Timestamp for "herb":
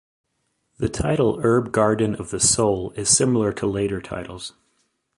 1.43-1.71